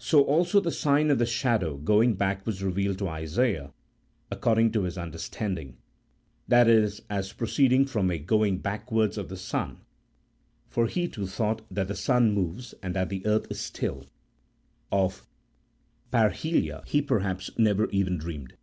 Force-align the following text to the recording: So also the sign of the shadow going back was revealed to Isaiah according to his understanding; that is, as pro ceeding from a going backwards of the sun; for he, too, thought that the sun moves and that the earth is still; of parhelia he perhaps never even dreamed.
So 0.00 0.24
also 0.24 0.58
the 0.58 0.72
sign 0.72 1.08
of 1.08 1.18
the 1.18 1.24
shadow 1.24 1.76
going 1.76 2.14
back 2.14 2.44
was 2.44 2.64
revealed 2.64 2.98
to 2.98 3.06
Isaiah 3.06 3.72
according 4.28 4.72
to 4.72 4.82
his 4.82 4.98
understanding; 4.98 5.76
that 6.48 6.66
is, 6.66 7.02
as 7.08 7.32
pro 7.32 7.46
ceeding 7.46 7.88
from 7.88 8.10
a 8.10 8.18
going 8.18 8.58
backwards 8.58 9.16
of 9.16 9.28
the 9.28 9.36
sun; 9.36 9.82
for 10.68 10.88
he, 10.88 11.06
too, 11.06 11.28
thought 11.28 11.62
that 11.70 11.86
the 11.86 11.94
sun 11.94 12.32
moves 12.32 12.74
and 12.82 12.92
that 12.96 13.08
the 13.08 13.24
earth 13.24 13.46
is 13.48 13.60
still; 13.60 14.06
of 14.90 15.24
parhelia 16.12 16.84
he 16.84 17.00
perhaps 17.00 17.48
never 17.56 17.88
even 17.90 18.18
dreamed. 18.18 18.54